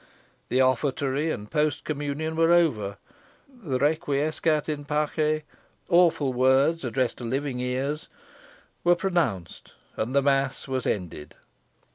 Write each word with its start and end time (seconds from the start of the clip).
The 0.49 0.63
offertory 0.63 1.29
and 1.29 1.51
post 1.51 1.83
communion 1.83 2.35
were 2.35 2.51
over; 2.51 2.97
the 3.47 3.77
"requiescant 3.77 4.67
in 4.67 4.83
pace" 4.83 5.43
awful 5.89 6.33
words 6.33 6.83
addressed 6.83 7.19
to 7.19 7.23
living 7.23 7.59
ears 7.59 8.07
were 8.83 8.95
pronounced; 8.95 9.73
and 9.95 10.15
the 10.15 10.23
mass 10.23 10.67
was 10.67 10.87
ended. 10.87 11.35